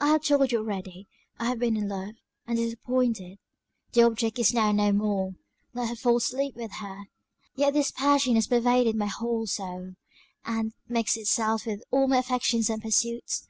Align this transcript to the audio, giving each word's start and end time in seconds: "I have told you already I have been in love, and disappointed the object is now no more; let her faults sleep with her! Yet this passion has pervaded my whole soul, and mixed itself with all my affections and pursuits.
"I 0.00 0.08
have 0.08 0.22
told 0.24 0.52
you 0.52 0.58
already 0.58 1.08
I 1.38 1.46
have 1.46 1.58
been 1.60 1.74
in 1.74 1.88
love, 1.88 2.16
and 2.46 2.58
disappointed 2.58 3.38
the 3.92 4.02
object 4.02 4.38
is 4.38 4.52
now 4.52 4.70
no 4.70 4.92
more; 4.92 5.34
let 5.72 5.88
her 5.88 5.96
faults 5.96 6.26
sleep 6.26 6.54
with 6.56 6.72
her! 6.72 7.04
Yet 7.54 7.72
this 7.72 7.90
passion 7.90 8.34
has 8.34 8.46
pervaded 8.46 8.96
my 8.96 9.06
whole 9.06 9.46
soul, 9.46 9.94
and 10.44 10.74
mixed 10.88 11.16
itself 11.16 11.64
with 11.64 11.82
all 11.90 12.06
my 12.06 12.18
affections 12.18 12.68
and 12.68 12.82
pursuits. 12.82 13.48